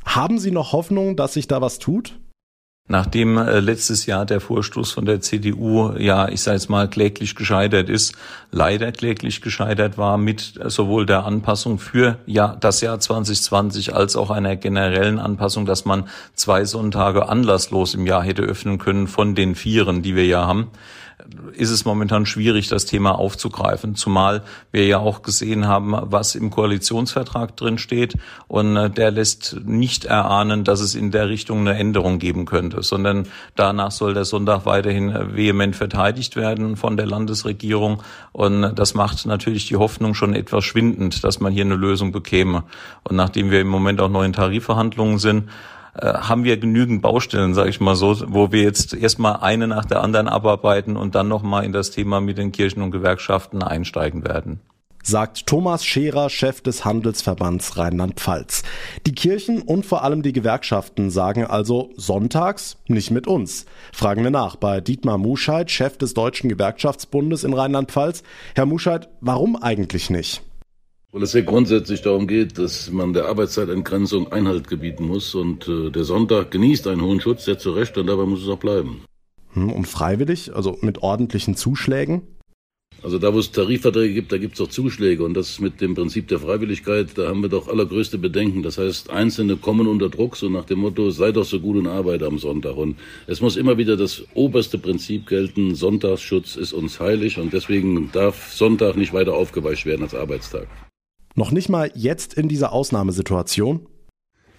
Haben 0.04 0.38
Sie 0.38 0.50
noch 0.50 0.72
Hoffnung, 0.72 1.16
dass 1.16 1.34
sich 1.34 1.46
da 1.46 1.60
was 1.60 1.78
tut? 1.78 2.18
Nachdem 2.86 3.38
äh, 3.38 3.60
letztes 3.60 4.04
Jahr 4.04 4.26
der 4.26 4.40
Vorstoß 4.40 4.92
von 4.92 5.06
der 5.06 5.20
CDU, 5.22 5.92
ja, 5.96 6.28
ich 6.28 6.42
sage 6.42 6.56
jetzt 6.56 6.68
mal, 6.68 6.90
kläglich 6.90 7.34
gescheitert 7.34 7.88
ist, 7.88 8.14
leider 8.50 8.92
kläglich 8.92 9.40
gescheitert 9.40 9.96
war 9.96 10.18
mit 10.18 10.60
sowohl 10.66 11.06
der 11.06 11.24
Anpassung 11.24 11.78
für 11.78 12.18
ja, 12.26 12.56
das 12.60 12.82
Jahr 12.82 13.00
2020 13.00 13.94
als 13.94 14.16
auch 14.16 14.30
einer 14.30 14.56
generellen 14.56 15.18
Anpassung, 15.18 15.64
dass 15.64 15.86
man 15.86 16.08
zwei 16.34 16.66
Sonntage 16.66 17.28
anlasslos 17.28 17.94
im 17.94 18.06
Jahr 18.06 18.22
hätte 18.22 18.42
öffnen 18.42 18.76
können 18.76 19.08
von 19.08 19.34
den 19.34 19.54
vieren, 19.54 20.02
die 20.02 20.14
wir 20.14 20.26
ja 20.26 20.46
haben 20.46 20.70
ist 21.52 21.70
es 21.70 21.84
momentan 21.84 22.26
schwierig, 22.26 22.68
das 22.68 22.86
Thema 22.86 23.18
aufzugreifen, 23.18 23.94
zumal 23.94 24.42
wir 24.72 24.86
ja 24.86 24.98
auch 24.98 25.22
gesehen 25.22 25.66
haben, 25.66 25.94
was 25.96 26.34
im 26.34 26.50
Koalitionsvertrag 26.50 27.56
drin 27.56 27.78
steht 27.78 28.16
und 28.48 28.76
äh, 28.76 28.90
der 28.90 29.10
lässt 29.10 29.60
nicht 29.64 30.04
erahnen, 30.04 30.64
dass 30.64 30.80
es 30.80 30.94
in 30.94 31.10
der 31.10 31.28
Richtung 31.28 31.60
eine 31.60 31.78
Änderung 31.78 32.18
geben 32.18 32.44
könnte, 32.44 32.82
sondern 32.82 33.26
danach 33.54 33.90
soll 33.90 34.14
der 34.14 34.24
Sonntag 34.24 34.66
weiterhin 34.66 35.10
äh, 35.10 35.34
vehement 35.34 35.76
verteidigt 35.76 36.36
werden 36.36 36.76
von 36.76 36.96
der 36.96 37.06
Landesregierung 37.06 38.02
und 38.32 38.74
das 38.74 38.94
macht 38.94 39.26
natürlich 39.26 39.66
die 39.66 39.76
Hoffnung 39.76 40.14
schon 40.14 40.34
etwas 40.34 40.64
schwindend, 40.64 41.24
dass 41.24 41.40
man 41.40 41.52
hier 41.52 41.64
eine 41.64 41.76
Lösung 41.76 42.12
bekäme. 42.12 42.64
Und 43.04 43.16
nachdem 43.16 43.50
wir 43.50 43.60
im 43.60 43.68
Moment 43.68 44.00
auch 44.00 44.08
noch 44.08 44.24
in 44.24 44.32
Tarifverhandlungen 44.32 45.18
sind, 45.18 45.48
äh, 45.94 46.06
haben 46.14 46.44
wir 46.44 46.56
genügend 46.56 47.02
Baustellen, 47.02 47.54
sage 47.54 47.70
ich 47.70 47.80
mal 47.80 47.96
so, 47.96 48.16
wo 48.28 48.52
wir 48.52 48.62
jetzt 48.62 48.94
erstmal 48.94 49.36
eine 49.36 49.68
nach 49.68 49.84
der 49.84 50.02
anderen 50.02 50.28
abarbeiten 50.28 50.96
und 50.96 51.14
dann 51.14 51.28
nochmal 51.28 51.64
in 51.64 51.72
das 51.72 51.90
Thema 51.90 52.20
mit 52.20 52.38
den 52.38 52.52
Kirchen 52.52 52.82
und 52.82 52.90
Gewerkschaften 52.90 53.62
einsteigen 53.62 54.24
werden 54.24 54.60
sagt 55.06 55.46
Thomas 55.46 55.84
Scherer, 55.84 56.30
Chef 56.30 56.62
des 56.62 56.84
Handelsverbands 56.84 57.76
Rheinland-Pfalz. 57.76 58.62
Die 59.06 59.14
Kirchen 59.14 59.62
und 59.62 59.84
vor 59.86 60.02
allem 60.02 60.22
die 60.22 60.32
Gewerkschaften 60.32 61.10
sagen 61.10 61.44
also 61.44 61.90
sonntags 61.96 62.78
nicht 62.88 63.10
mit 63.10 63.26
uns. 63.26 63.66
Fragen 63.92 64.24
wir 64.24 64.30
nach 64.30 64.56
bei 64.56 64.80
Dietmar 64.80 65.18
Muscheid, 65.18 65.70
Chef 65.70 65.98
des 65.98 66.14
Deutschen 66.14 66.48
Gewerkschaftsbundes 66.48 67.44
in 67.44 67.52
Rheinland-Pfalz. 67.52 68.22
Herr 68.54 68.66
Muscheid, 68.66 69.08
warum 69.20 69.56
eigentlich 69.56 70.10
nicht? 70.10 70.42
Weil 71.14 71.22
es 71.22 71.32
ja 71.32 71.42
grundsätzlich 71.42 72.02
darum 72.02 72.26
geht, 72.26 72.58
dass 72.58 72.90
man 72.90 73.12
der 73.12 73.26
Arbeitszeitentgrenzung 73.26 74.32
Einhalt 74.32 74.66
gebieten 74.66 75.06
muss 75.06 75.36
und 75.36 75.68
äh, 75.68 75.90
der 75.90 76.02
Sonntag 76.02 76.50
genießt 76.50 76.88
einen 76.88 77.02
hohen 77.02 77.20
Schutz, 77.20 77.44
der 77.44 77.56
zu 77.56 77.70
Recht 77.70 77.96
und 77.96 78.08
dabei 78.08 78.24
muss 78.24 78.42
es 78.42 78.48
auch 78.48 78.58
bleiben. 78.58 79.04
Hm, 79.52 79.70
und 79.70 79.86
freiwillig, 79.86 80.52
also 80.56 80.76
mit 80.80 81.04
ordentlichen 81.04 81.54
Zuschlägen? 81.54 82.22
Also 83.04 83.20
da, 83.20 83.32
wo 83.32 83.38
es 83.38 83.52
Tarifverträge 83.52 84.12
gibt, 84.12 84.32
da 84.32 84.38
gibt 84.38 84.54
es 84.54 84.60
auch 84.60 84.66
Zuschläge 84.66 85.22
und 85.22 85.34
das 85.34 85.60
mit 85.60 85.80
dem 85.80 85.94
Prinzip 85.94 86.26
der 86.26 86.40
Freiwilligkeit, 86.40 87.16
da 87.16 87.28
haben 87.28 87.42
wir 87.42 87.48
doch 87.48 87.68
allergrößte 87.68 88.18
Bedenken. 88.18 88.64
Das 88.64 88.78
heißt, 88.78 89.10
Einzelne 89.10 89.54
kommen 89.54 89.86
unter 89.86 90.08
Druck, 90.08 90.34
so 90.36 90.48
nach 90.48 90.64
dem 90.64 90.80
Motto, 90.80 91.10
sei 91.10 91.30
doch 91.30 91.44
so 91.44 91.60
gut 91.60 91.76
und 91.76 91.86
arbeite 91.86 92.26
am 92.26 92.38
Sonntag. 92.38 92.76
Und 92.76 92.96
es 93.28 93.40
muss 93.40 93.56
immer 93.56 93.78
wieder 93.78 93.96
das 93.96 94.24
oberste 94.34 94.78
Prinzip 94.78 95.28
gelten, 95.28 95.76
Sonntagsschutz 95.76 96.56
ist 96.56 96.72
uns 96.72 96.98
heilig 96.98 97.38
und 97.38 97.52
deswegen 97.52 98.10
darf 98.10 98.52
Sonntag 98.52 98.96
nicht 98.96 99.12
weiter 99.12 99.34
aufgeweicht 99.34 99.86
werden 99.86 100.02
als 100.02 100.16
Arbeitstag. 100.16 100.66
Noch 101.36 101.50
nicht 101.50 101.68
mal 101.68 101.90
jetzt 101.96 102.34
in 102.34 102.48
dieser 102.48 102.72
Ausnahmesituation? 102.72 103.86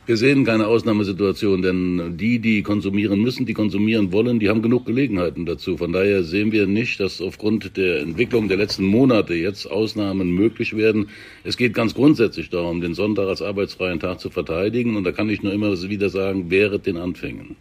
Wir 0.08 0.18
sehen 0.18 0.44
keine 0.44 0.68
Ausnahmesituation, 0.68 1.62
denn 1.62 2.18
die, 2.18 2.40
die 2.40 2.62
konsumieren 2.64 3.22
müssen, 3.22 3.46
die 3.46 3.54
konsumieren 3.54 4.12
wollen, 4.12 4.40
die 4.40 4.50
haben 4.50 4.62
genug 4.62 4.86
Gelegenheiten 4.86 5.46
dazu. 5.46 5.78
Von 5.78 5.94
daher 5.94 6.24
sehen 6.24 6.52
wir 6.52 6.68
nicht, 6.68 7.00
dass 7.00 7.22
aufgrund 7.22 7.78
der 7.78 8.02
Entwicklung 8.02 8.50
der 8.50 8.58
letzten 8.58 8.86
Monate 8.86 9.34
jetzt 9.36 9.66
Ausnahmen 9.66 10.32
möglich 10.32 10.76
werden. 10.76 11.08
Es 11.44 11.56
geht 11.56 11.74
ganz 11.74 11.96
grundsätzlich 11.96 12.50
darum, 12.50 12.82
den 12.82 12.94
Sonntag 12.94 13.30
als 13.30 13.42
arbeitsfreien 13.42 14.02
Tag 14.02 14.20
zu 14.20 14.30
verteidigen. 14.30 14.98
Und 14.98 15.06
da 15.06 15.14
kann 15.14 15.30
ich 15.30 15.42
nur 15.42 15.54
immer 15.54 15.82
wieder 15.82 16.10
sagen, 16.10 16.52
während 16.52 16.86
den 16.86 16.98
Anfängen. 16.98 17.56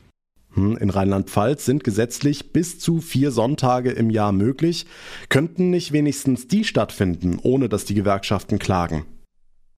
Hm, 0.54 0.76
in 0.76 0.90
Rheinland-Pfalz 0.90 1.64
sind 1.64 1.84
gesetzlich 1.84 2.52
bis 2.52 2.78
zu 2.78 3.00
vier 3.00 3.30
Sonntage 3.30 3.90
im 3.90 4.10
Jahr 4.10 4.32
möglich. 4.32 4.86
Könnten 5.28 5.70
nicht 5.70 5.92
wenigstens 5.92 6.48
die 6.48 6.64
stattfinden, 6.64 7.38
ohne 7.42 7.68
dass 7.68 7.84
die 7.84 7.94
Gewerkschaften 7.94 8.58
klagen? 8.58 9.04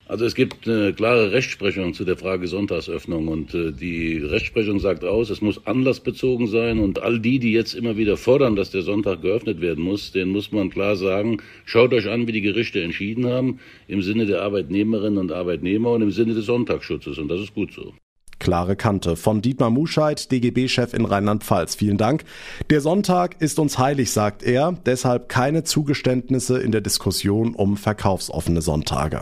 Also 0.09 0.25
es 0.25 0.37
gibt 0.37 0.69
eine 0.69 0.93
klare 0.93 1.33
Rechtsprechung 1.33 1.93
zu 1.93 2.05
der 2.05 2.17
Frage 2.17 2.47
Sonntagsöffnung 2.47 3.27
und 3.27 3.55
äh, 3.55 3.73
die 3.73 4.19
Rechtsprechung 4.19 4.79
sagt 4.79 5.05
aus, 5.05 5.31
es 5.31 5.41
muss 5.41 5.67
anlassbezogen 5.67 6.47
sein 6.47 6.79
und 6.79 7.03
all 7.03 7.19
die, 7.19 7.41
die 7.41 7.51
jetzt 7.51 7.75
immer 7.75 7.97
wieder 7.97 8.17
fordern, 8.17 8.55
dass 8.55 8.71
der 8.71 8.83
Sonntag 8.83 9.23
geöffnet 9.23 9.61
werden 9.61 9.83
muss, 9.83 10.13
denen 10.13 10.31
muss 10.31 10.53
man 10.53 10.71
klar 10.71 10.95
sagen, 10.95 11.39
schaut 11.65 11.93
euch 11.93 12.09
an, 12.09 12.29
wie 12.29 12.33
die 12.33 12.41
Gerichte 12.41 12.83
entschieden 12.83 13.27
haben, 13.27 13.59
im 13.89 14.01
Sinne 14.01 14.27
der 14.27 14.43
Arbeitnehmerinnen 14.43 15.19
und 15.19 15.33
Arbeitnehmer 15.33 15.91
und 15.91 16.03
im 16.03 16.13
Sinne 16.13 16.35
des 16.35 16.47
Sonntagsschutzes 16.47 17.19
und 17.19 17.27
das 17.27 17.41
ist 17.41 17.55
gut 17.55 17.73
so. 17.73 17.93
Klare 18.47 18.77
Kante. 18.77 19.17
Von 19.17 19.43
Dietmar 19.43 19.71
Muscheid, 19.71 20.31
DGB-Chef 20.31 20.95
in 20.95 21.05
Rheinland-Pfalz. 21.05 21.75
Vielen 21.75 21.99
Dank. 21.99 22.23
Der 22.71 22.81
Sonntag 22.81 23.35
ist 23.41 23.59
uns 23.59 23.77
heilig, 23.77 24.13
sagt 24.13 24.45
er. 24.45 24.77
Deshalb 24.87 25.29
keine 25.29 25.65
Zugeständnisse 25.65 26.61
in 26.61 26.71
der 26.71 26.81
Diskussion 26.81 27.57
um 27.57 27.77
verkaufsoffene 27.77 28.63
Sonntage. 28.63 29.21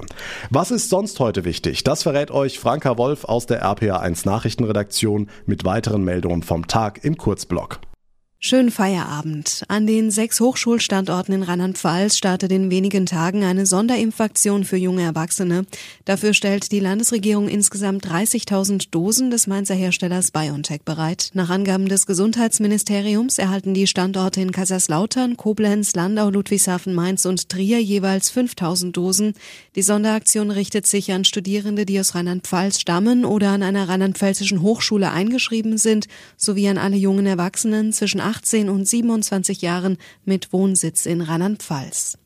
Was 0.51 0.71
ist 0.71 0.91
sonst 0.91 1.21
heute 1.21 1.47
wichtig? 1.47 1.85
Das 1.85 2.03
verrät 2.03 2.31
euch 2.31 2.59
Franka 2.59 2.99
Wolf 2.99 3.25
aus 3.25 3.47
der 3.47 3.65
RPA1 3.65 4.27
Nachrichtenredaktion 4.27 5.31
mit 5.47 5.65
weiteren 5.65 6.05
Meldungen 6.05 6.43
vom 6.43 6.67
Tag 6.67 7.03
im 7.03 7.17
Kurzblock. 7.17 7.81
Schönen 8.47 8.71
Feierabend. 8.71 9.63
An 9.69 9.87
den 9.87 10.11
sechs 10.11 10.39
Hochschulstandorten 10.39 11.33
in 11.33 11.43
Rheinland-Pfalz 11.45 12.19
startet 12.19 12.53
in 12.53 12.71
wenigen 12.71 13.07
Tagen 13.07 13.43
eine 13.43 13.65
Sonderimpfaktion 13.65 14.65
für 14.65 14.77
junge 14.77 15.01
Erwachsene. 15.01 15.65
Dafür 16.05 16.35
stellt 16.35 16.71
die 16.71 16.79
Landesregierung 16.79 17.49
insgesamt 17.49 18.07
30.000 18.07 18.89
Dosen 18.91 19.31
des 19.31 19.47
Mainzer 19.47 19.75
Herstellers 19.75 20.31
BioNTech 20.31 20.83
bereit. 20.83 21.31
Nach 21.33 21.49
Angaben 21.49 21.89
des 21.89 22.05
Gesundheitsministeriums 22.05 23.39
erhalten 23.39 23.73
die 23.73 23.87
Standorte 23.87 24.43
in 24.43 24.53
Kaiserslautern, 24.53 25.39
Koblenz, 25.39 25.95
Landau, 25.95 26.29
Ludwigshafen, 26.29 26.93
Mainz 26.93 27.25
und 27.25 27.49
Trier 27.49 27.81
jeweils 27.81 28.31
5.000 28.31 28.93
Dosen. 28.93 29.33
Die 29.75 29.81
Sonderaktion 29.81 30.51
richtet 30.51 30.87
sich 30.87 31.11
an 31.13 31.25
Studierende, 31.25 31.87
die 31.87 31.99
aus 31.99 32.15
Rheinland-Pfalz 32.15 32.79
stammen 32.79 33.25
oder 33.25 33.53
an 33.53 33.63
einer 33.63 33.89
rheinland-pfälzischen 33.89 34.61
Hochschule 34.61 35.11
eingeschrieben 35.11 35.79
sind, 35.79 36.09
sowie 36.37 36.69
an 36.69 36.77
alle 36.77 36.97
jungen 36.97 37.25
Erwachsenen 37.25 37.95
zwischen 37.95 38.21
18 38.35 38.69
und 38.69 38.87
27 38.87 39.63
Jahren 39.63 39.97
mit 40.25 40.53
Wohnsitz 40.53 41.07
in 41.07 41.21
Rheinland-Pfalz. 41.21 42.19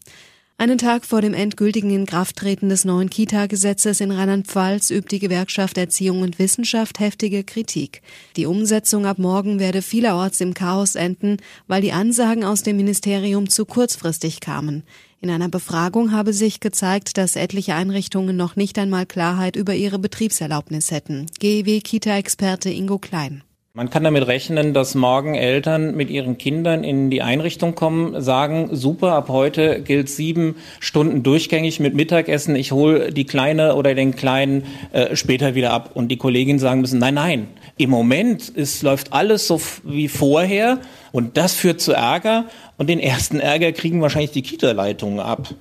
Einen 0.60 0.78
Tag 0.78 1.04
vor 1.04 1.20
dem 1.20 1.34
endgültigen 1.34 1.90
Inkrafttreten 1.90 2.68
des 2.68 2.84
neuen 2.84 3.10
Kita-Gesetzes 3.10 4.00
in 4.00 4.10
Rheinland-Pfalz 4.10 4.90
übt 4.90 5.14
die 5.14 5.20
Gewerkschaft 5.20 5.78
Erziehung 5.78 6.22
und 6.22 6.38
Wissenschaft 6.40 6.98
heftige 6.98 7.44
Kritik. 7.44 8.02
Die 8.36 8.46
Umsetzung 8.46 9.06
ab 9.06 9.18
morgen 9.18 9.60
werde 9.60 9.82
vielerorts 9.82 10.40
im 10.40 10.54
Chaos 10.54 10.96
enden, 10.96 11.36
weil 11.68 11.82
die 11.82 11.92
Ansagen 11.92 12.42
aus 12.42 12.62
dem 12.62 12.76
Ministerium 12.76 13.48
zu 13.48 13.66
kurzfristig 13.66 14.40
kamen. 14.40 14.82
In 15.20 15.30
einer 15.30 15.48
Befragung 15.48 16.10
habe 16.10 16.32
sich 16.32 16.58
gezeigt, 16.58 17.18
dass 17.18 17.36
etliche 17.36 17.74
Einrichtungen 17.74 18.36
noch 18.36 18.56
nicht 18.56 18.78
einmal 18.78 19.04
Klarheit 19.06 19.56
über 19.56 19.74
ihre 19.74 19.98
Betriebserlaubnis 19.98 20.90
hätten. 20.90 21.26
GEW-Kita-Experte 21.38 22.70
Ingo 22.70 22.98
Klein. 22.98 23.42
Man 23.78 23.90
kann 23.90 24.02
damit 24.02 24.26
rechnen, 24.26 24.75
dass 24.75 24.97
morgen 24.97 25.37
Eltern 25.37 25.94
mit 25.94 26.11
ihren 26.11 26.37
Kindern 26.37 26.82
in 26.82 27.11
die 27.11 27.23
Einrichtung 27.23 27.76
kommen, 27.76 28.20
sagen, 28.20 28.70
super, 28.73 29.12
ab 29.12 29.28
heute 29.28 29.82
gilt 29.82 30.08
sieben 30.08 30.56
Stunden 30.80 31.23
durchgängig 31.23 31.78
mit 31.78 31.94
Mittagessen, 31.94 32.56
ich 32.56 32.73
hole 32.73 33.12
die 33.12 33.25
Kleine 33.25 33.76
oder 33.76 33.94
den 33.94 34.16
Kleinen 34.16 34.64
äh, 34.90 35.14
später 35.14 35.54
wieder 35.54 35.70
ab. 35.70 35.92
Und 35.94 36.08
die 36.08 36.16
Kolleginnen 36.16 36.58
sagen 36.58 36.80
müssen, 36.80 36.99
nein, 36.99 37.14
nein, 37.14 37.47
im 37.76 37.90
Moment 37.90 38.49
ist, 38.49 38.82
läuft 38.82 39.12
alles 39.12 39.47
so 39.47 39.61
wie 39.85 40.08
vorher 40.08 40.80
und 41.12 41.37
das 41.37 41.54
führt 41.54 41.80
zu 41.80 41.92
Ärger 41.92 42.47
und 42.78 42.90
den 42.90 42.99
ersten 42.99 43.38
Ärger 43.38 43.70
kriegen 43.70 44.02
wahrscheinlich 44.02 44.32
die 44.32 44.42
Kita-Leitungen 44.42 45.20
ab. 45.20 45.54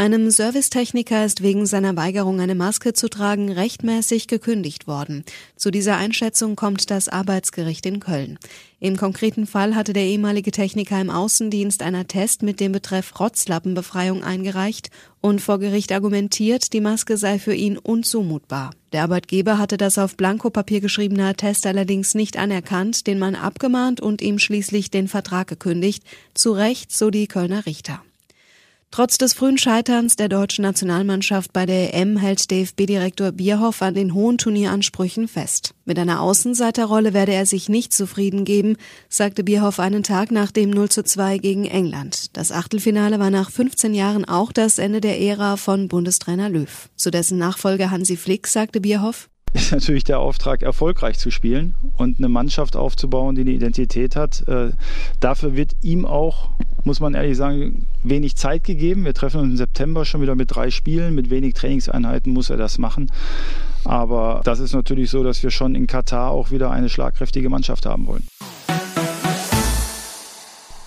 Einem 0.00 0.30
Servicetechniker 0.30 1.26
ist 1.26 1.42
wegen 1.42 1.66
seiner 1.66 1.94
Weigerung, 1.94 2.40
eine 2.40 2.54
Maske 2.54 2.94
zu 2.94 3.10
tragen, 3.10 3.52
rechtmäßig 3.52 4.28
gekündigt 4.28 4.86
worden. 4.86 5.24
Zu 5.56 5.70
dieser 5.70 5.98
Einschätzung 5.98 6.56
kommt 6.56 6.90
das 6.90 7.10
Arbeitsgericht 7.10 7.84
in 7.84 8.00
Köln. 8.00 8.38
Im 8.78 8.96
konkreten 8.96 9.46
Fall 9.46 9.76
hatte 9.76 9.92
der 9.92 10.04
ehemalige 10.04 10.52
Techniker 10.52 10.98
im 10.98 11.10
Außendienst 11.10 11.82
einer 11.82 12.06
Test 12.06 12.42
mit 12.42 12.60
dem 12.60 12.72
Betreff 12.72 13.20
Rotzlappenbefreiung 13.20 14.24
eingereicht 14.24 14.88
und 15.20 15.42
vor 15.42 15.58
Gericht 15.58 15.92
argumentiert, 15.92 16.72
die 16.72 16.80
Maske 16.80 17.18
sei 17.18 17.38
für 17.38 17.54
ihn 17.54 17.76
unzumutbar. 17.76 18.70
Der 18.94 19.02
Arbeitgeber 19.02 19.58
hatte 19.58 19.76
das 19.76 19.98
auf 19.98 20.16
Blankopapier 20.16 20.80
geschriebene 20.80 21.26
Attest 21.26 21.66
allerdings 21.66 22.14
nicht 22.14 22.38
anerkannt, 22.38 23.06
den 23.06 23.18
Mann 23.18 23.34
abgemahnt 23.34 24.00
und 24.00 24.22
ihm 24.22 24.38
schließlich 24.38 24.90
den 24.90 25.08
Vertrag 25.08 25.48
gekündigt. 25.48 26.02
Zu 26.32 26.52
Recht, 26.52 26.90
so 26.90 27.10
die 27.10 27.26
Kölner 27.26 27.66
Richter. 27.66 28.00
Trotz 28.92 29.18
des 29.18 29.34
frühen 29.34 29.56
Scheiterns 29.56 30.16
der 30.16 30.28
deutschen 30.28 30.62
Nationalmannschaft 30.62 31.52
bei 31.52 31.64
der 31.64 31.94
EM 31.94 32.16
hält 32.16 32.50
DFB-Direktor 32.50 33.30
Bierhoff 33.30 33.82
an 33.82 33.94
den 33.94 34.14
hohen 34.14 34.36
Turnieransprüchen 34.36 35.28
fest. 35.28 35.74
Mit 35.84 35.96
einer 35.96 36.20
Außenseiterrolle 36.20 37.14
werde 37.14 37.32
er 37.32 37.46
sich 37.46 37.68
nicht 37.68 37.92
zufrieden 37.92 38.44
geben, 38.44 38.76
sagte 39.08 39.44
Bierhoff 39.44 39.78
einen 39.78 40.02
Tag 40.02 40.32
nach 40.32 40.50
dem 40.50 40.70
0 40.70 40.88
zu 40.88 41.04
2 41.04 41.38
gegen 41.38 41.66
England. 41.66 42.36
Das 42.36 42.50
Achtelfinale 42.50 43.20
war 43.20 43.30
nach 43.30 43.52
15 43.52 43.94
Jahren 43.94 44.24
auch 44.24 44.50
das 44.50 44.78
Ende 44.78 45.00
der 45.00 45.20
Ära 45.20 45.56
von 45.56 45.86
Bundestrainer 45.86 46.48
Löw. 46.48 46.88
Zu 46.96 47.12
dessen 47.12 47.38
Nachfolger 47.38 47.92
Hansi 47.92 48.16
Flick 48.16 48.48
sagte 48.48 48.80
Bierhoff, 48.80 49.28
ist 49.52 49.72
natürlich 49.72 50.04
der 50.04 50.20
Auftrag, 50.20 50.62
erfolgreich 50.62 51.18
zu 51.18 51.30
spielen 51.30 51.74
und 51.96 52.18
eine 52.18 52.28
Mannschaft 52.28 52.76
aufzubauen, 52.76 53.34
die 53.34 53.40
eine 53.40 53.50
Identität 53.50 54.14
hat. 54.14 54.46
Äh, 54.46 54.70
dafür 55.18 55.56
wird 55.56 55.74
ihm 55.82 56.06
auch, 56.06 56.50
muss 56.84 57.00
man 57.00 57.14
ehrlich 57.14 57.36
sagen, 57.36 57.86
wenig 58.02 58.36
Zeit 58.36 58.64
gegeben. 58.64 59.04
Wir 59.04 59.14
treffen 59.14 59.40
uns 59.40 59.50
im 59.50 59.56
September 59.56 60.04
schon 60.04 60.20
wieder 60.22 60.34
mit 60.34 60.54
drei 60.54 60.70
Spielen. 60.70 61.14
Mit 61.14 61.30
wenig 61.30 61.54
Trainingseinheiten 61.54 62.32
muss 62.32 62.50
er 62.50 62.56
das 62.56 62.78
machen. 62.78 63.10
Aber 63.84 64.40
das 64.44 64.60
ist 64.60 64.74
natürlich 64.74 65.10
so, 65.10 65.22
dass 65.24 65.42
wir 65.42 65.50
schon 65.50 65.74
in 65.74 65.86
Katar 65.86 66.30
auch 66.30 66.50
wieder 66.50 66.70
eine 66.70 66.88
schlagkräftige 66.88 67.48
Mannschaft 67.48 67.86
haben 67.86 68.06
wollen. 68.06 68.26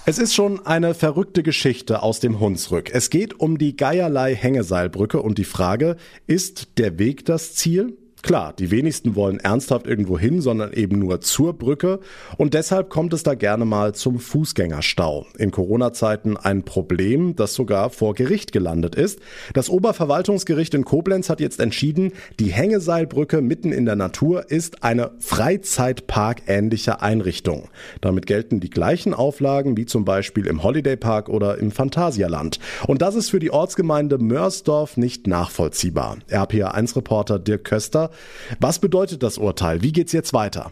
Es 0.06 0.20
ist 0.20 0.34
schon 0.34 0.66
eine 0.66 0.94
verrückte 0.94 1.44
Geschichte 1.44 2.04
aus 2.04 2.20
dem 2.20 2.42
Hunsrück. 2.42 2.94
Es 2.94 3.10
geht 3.10 3.40
um 3.40 3.58
die 3.58 3.78
Geierlei 3.78 4.36
Hängeseilbrücke 4.36 5.22
und 5.22 5.38
die 5.38 5.46
Frage, 5.46 5.96
ist 6.28 6.78
der 6.78 7.00
Weg 7.00 7.26
das 7.26 7.56
Ziel? 7.56 7.98
Klar, 8.24 8.54
die 8.58 8.72
wenigsten 8.72 9.18
wollen 9.18 9.38
ernsthaft 9.38 9.86
irgendwo 9.86 10.18
hin, 10.18 10.40
sondern 10.40 10.72
eben 10.72 10.98
nur 10.98 11.20
zur 11.20 11.52
Brücke 11.52 12.00
und 12.38 12.54
deshalb 12.54 12.90
kommt 12.90 13.14
es 13.14 13.24
da 13.24 13.36
gerne 13.36 13.66
mal 13.66 13.94
zum 13.94 14.18
Fußgängerstau. 14.18 15.26
In 15.38 15.52
Corona-Zeiten 15.52 16.38
ein 16.38 16.64
Problem, 16.64 17.36
das 17.36 17.54
sogar 17.54 17.90
vor 17.90 18.14
Gericht 18.14 18.54
gelandet 18.54 18.96
ist. 18.96 19.20
Das 19.54 19.70
Oberverwaltungsgericht 19.70 20.74
in 20.74 20.86
Koblenz 20.86 21.30
hat 21.30 21.42
jetzt 21.42 21.60
entschieden, 21.60 22.14
die 22.40 22.54
Hängeseilbrücke 22.54 23.42
mitten 23.42 23.74
in 23.74 23.84
der 23.84 23.98
Natur 23.98 24.50
ist 24.50 24.86
eine 24.86 25.12
Freizeitpark-ähnliche 25.20 27.02
Einrichtung. 27.02 27.68
Damit 28.00 28.26
gelten 28.26 28.62
die 28.62 28.70
gleichen 28.70 29.14
Auflagen 29.14 29.76
wie 29.76 29.86
zum 29.86 30.06
Beispiel 30.06 30.48
im 30.48 30.64
Holiday 30.64 30.96
Park 30.96 31.28
oder 31.28 31.58
im 31.58 31.72
Phantasialand. 31.72 32.60
Und 32.88 33.02
das 33.02 33.16
ist 33.16 33.32
für 33.32 33.40
die 33.40 33.52
Ortsgemeinde 33.52 34.18
Mörsdorf 34.18 34.96
nicht 34.96 35.28
nachvollziehbar. 35.28 36.20
RPA1-Reporter 36.30 37.38
Dirk 37.38 37.66
Köster 37.66 38.12
was 38.60 38.80
bedeutet 38.80 39.24
das 39.24 39.38
Urteil? 39.38 39.82
Wie 39.82 39.92
geht's 39.92 40.12
jetzt 40.12 40.34
weiter? 40.34 40.72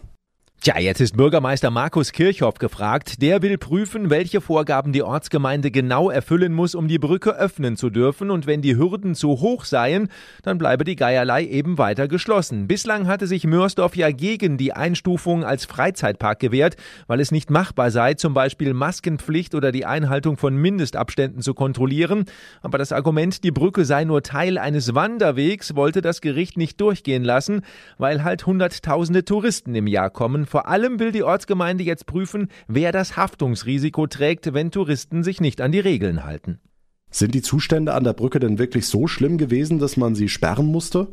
Tja, 0.63 0.77
jetzt 0.77 1.01
ist 1.01 1.17
Bürgermeister 1.17 1.71
Markus 1.71 2.11
Kirchhoff 2.11 2.59
gefragt. 2.59 3.19
Der 3.23 3.41
will 3.41 3.57
prüfen, 3.57 4.11
welche 4.11 4.41
Vorgaben 4.41 4.93
die 4.93 5.01
Ortsgemeinde 5.01 5.71
genau 5.71 6.11
erfüllen 6.11 6.53
muss, 6.53 6.75
um 6.75 6.87
die 6.87 6.99
Brücke 6.99 7.35
öffnen 7.35 7.77
zu 7.77 7.89
dürfen. 7.89 8.29
Und 8.29 8.45
wenn 8.45 8.61
die 8.61 8.77
Hürden 8.77 9.15
zu 9.15 9.29
hoch 9.39 9.65
seien, 9.65 10.09
dann 10.43 10.59
bleibe 10.59 10.83
die 10.83 10.95
Geierlei 10.95 11.47
eben 11.47 11.79
weiter 11.79 12.07
geschlossen. 12.07 12.67
Bislang 12.67 13.07
hatte 13.07 13.25
sich 13.25 13.47
Mörsdorf 13.47 13.95
ja 13.95 14.11
gegen 14.11 14.59
die 14.59 14.71
Einstufung 14.71 15.43
als 15.43 15.65
Freizeitpark 15.65 16.37
gewehrt, 16.37 16.75
weil 17.07 17.21
es 17.21 17.31
nicht 17.31 17.49
machbar 17.49 17.89
sei, 17.89 18.13
zum 18.13 18.35
Beispiel 18.35 18.75
Maskenpflicht 18.75 19.55
oder 19.55 19.71
die 19.71 19.87
Einhaltung 19.87 20.37
von 20.37 20.55
Mindestabständen 20.55 21.41
zu 21.41 21.55
kontrollieren. 21.55 22.25
Aber 22.61 22.77
das 22.77 22.91
Argument, 22.91 23.43
die 23.43 23.49
Brücke 23.49 23.83
sei 23.83 24.03
nur 24.03 24.21
Teil 24.21 24.59
eines 24.59 24.93
Wanderwegs, 24.93 25.75
wollte 25.75 26.03
das 26.03 26.21
Gericht 26.21 26.55
nicht 26.55 26.79
durchgehen 26.79 27.23
lassen, 27.23 27.61
weil 27.97 28.23
halt 28.23 28.45
Hunderttausende 28.45 29.25
Touristen 29.25 29.73
im 29.73 29.87
Jahr 29.87 30.11
kommen 30.11 30.45
vor 30.51 30.67
allem 30.67 30.99
will 30.99 31.13
die 31.13 31.23
Ortsgemeinde 31.23 31.85
jetzt 31.85 32.07
prüfen, 32.07 32.49
wer 32.67 32.91
das 32.91 33.15
Haftungsrisiko 33.15 34.05
trägt, 34.07 34.53
wenn 34.53 34.69
Touristen 34.69 35.23
sich 35.23 35.39
nicht 35.39 35.61
an 35.61 35.71
die 35.71 35.79
Regeln 35.79 36.25
halten. 36.25 36.59
Sind 37.09 37.33
die 37.33 37.41
Zustände 37.41 37.93
an 37.93 38.03
der 38.03 38.11
Brücke 38.11 38.41
denn 38.41 38.59
wirklich 38.59 38.87
so 38.87 39.07
schlimm 39.07 39.37
gewesen, 39.37 39.79
dass 39.79 39.95
man 39.95 40.13
sie 40.13 40.27
sperren 40.27 40.65
musste? 40.65 41.07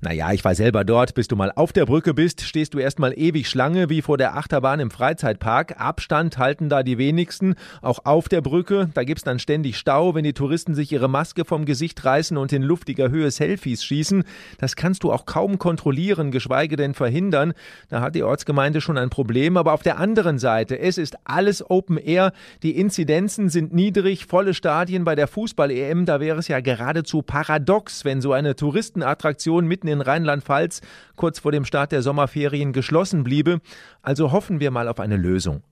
Naja, 0.00 0.32
ich 0.32 0.44
war 0.44 0.54
selber 0.54 0.84
dort. 0.84 1.14
Bis 1.14 1.28
du 1.28 1.36
mal 1.36 1.52
auf 1.54 1.72
der 1.72 1.86
Brücke 1.86 2.14
bist, 2.14 2.42
stehst 2.42 2.74
du 2.74 2.78
erstmal 2.78 3.18
ewig 3.18 3.48
Schlange 3.48 3.88
wie 3.88 4.02
vor 4.02 4.18
der 4.18 4.36
Achterbahn 4.36 4.80
im 4.80 4.90
Freizeitpark. 4.90 5.80
Abstand 5.80 6.38
halten 6.38 6.68
da 6.68 6.82
die 6.82 6.98
wenigsten. 6.98 7.54
Auch 7.82 8.00
auf 8.04 8.28
der 8.28 8.40
Brücke, 8.40 8.90
da 8.94 9.04
gibt's 9.04 9.24
dann 9.24 9.38
ständig 9.38 9.78
Stau, 9.78 10.14
wenn 10.14 10.24
die 10.24 10.32
Touristen 10.32 10.74
sich 10.74 10.92
ihre 10.92 11.08
Maske 11.08 11.44
vom 11.44 11.64
Gesicht 11.64 12.04
reißen 12.04 12.36
und 12.36 12.52
in 12.52 12.62
luftiger 12.62 13.10
Höhe 13.10 13.30
Selfies 13.30 13.84
schießen. 13.84 14.24
Das 14.58 14.76
kannst 14.76 15.04
du 15.04 15.12
auch 15.12 15.26
kaum 15.26 15.58
kontrollieren, 15.58 16.30
geschweige 16.30 16.76
denn 16.76 16.94
verhindern. 16.94 17.54
Da 17.88 18.00
hat 18.00 18.14
die 18.14 18.22
Ortsgemeinde 18.22 18.80
schon 18.80 18.98
ein 18.98 19.10
Problem. 19.10 19.56
Aber 19.56 19.72
auf 19.72 19.82
der 19.82 19.98
anderen 19.98 20.38
Seite, 20.38 20.78
es 20.78 20.98
ist 20.98 21.16
alles 21.24 21.68
Open 21.70 21.96
Air. 21.96 22.32
Die 22.62 22.76
Inzidenzen 22.76 23.48
sind 23.48 23.72
niedrig, 23.72 24.26
volle 24.26 24.54
Stadien 24.54 25.04
bei 25.04 25.14
der 25.14 25.28
Fußball-EM. 25.28 26.04
Da 26.06 26.20
wäre 26.20 26.38
es 26.38 26.48
ja 26.48 26.60
geradezu 26.60 27.22
paradox, 27.22 28.04
wenn 28.04 28.20
so 28.20 28.32
eine 28.32 28.56
Touristenattraktion 28.56 29.66
mitten 29.84 30.00
in 30.00 30.06
Rheinland-Pfalz 30.06 30.80
kurz 31.16 31.38
vor 31.38 31.52
dem 31.52 31.64
Start 31.64 31.92
der 31.92 32.02
Sommerferien 32.02 32.72
geschlossen 32.72 33.22
bliebe. 33.22 33.60
Also 34.02 34.32
hoffen 34.32 34.60
wir 34.60 34.70
mal 34.70 34.88
auf 34.88 34.98
eine 34.98 35.16
Lösung. 35.16 35.62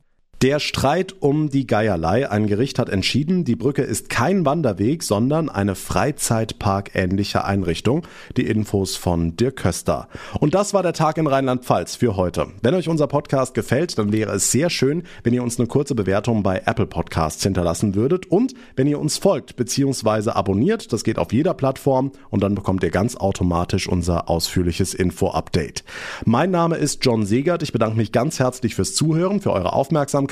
Der 0.42 0.58
Streit 0.58 1.14
um 1.20 1.50
die 1.50 1.68
Geierlei. 1.68 2.28
Ein 2.28 2.48
Gericht 2.48 2.80
hat 2.80 2.88
entschieden, 2.88 3.44
die 3.44 3.54
Brücke 3.54 3.82
ist 3.82 4.08
kein 4.08 4.44
Wanderweg, 4.44 5.04
sondern 5.04 5.48
eine 5.48 5.76
Freizeitpark-ähnliche 5.76 7.44
Einrichtung. 7.44 8.04
Die 8.36 8.48
Infos 8.48 8.96
von 8.96 9.36
Dirk 9.36 9.54
Köster. 9.54 10.08
Und 10.40 10.56
das 10.56 10.74
war 10.74 10.82
der 10.82 10.94
Tag 10.94 11.16
in 11.18 11.28
Rheinland-Pfalz 11.28 11.94
für 11.94 12.16
heute. 12.16 12.48
Wenn 12.60 12.74
euch 12.74 12.88
unser 12.88 13.06
Podcast 13.06 13.54
gefällt, 13.54 13.96
dann 13.98 14.10
wäre 14.10 14.32
es 14.32 14.50
sehr 14.50 14.68
schön, 14.68 15.04
wenn 15.22 15.32
ihr 15.32 15.44
uns 15.44 15.60
eine 15.60 15.68
kurze 15.68 15.94
Bewertung 15.94 16.42
bei 16.42 16.60
Apple 16.66 16.88
Podcasts 16.88 17.44
hinterlassen 17.44 17.94
würdet 17.94 18.26
und 18.26 18.52
wenn 18.74 18.88
ihr 18.88 18.98
uns 18.98 19.18
folgt 19.18 19.54
bzw. 19.54 20.30
abonniert. 20.30 20.92
Das 20.92 21.04
geht 21.04 21.18
auf 21.20 21.32
jeder 21.32 21.54
Plattform 21.54 22.10
und 22.30 22.42
dann 22.42 22.56
bekommt 22.56 22.82
ihr 22.82 22.90
ganz 22.90 23.14
automatisch 23.14 23.88
unser 23.88 24.28
ausführliches 24.28 24.92
Info-Update. 24.92 25.84
Mein 26.24 26.50
Name 26.50 26.78
ist 26.78 27.04
John 27.04 27.26
Segert. 27.26 27.62
Ich 27.62 27.72
bedanke 27.72 27.96
mich 27.96 28.10
ganz 28.10 28.40
herzlich 28.40 28.74
fürs 28.74 28.96
Zuhören, 28.96 29.40
für 29.40 29.52
eure 29.52 29.72
Aufmerksamkeit 29.72 30.31